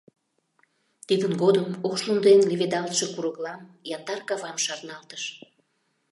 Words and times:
Тидын 1.07 1.33
годым 1.41 1.67
ош 1.89 1.99
лум 2.05 2.19
дене 2.25 2.43
леведалтше 2.49 3.05
курыклам, 3.13 3.61
яндар 3.95 4.19
кавам 4.29 4.57
шарналтыш. 4.65 5.23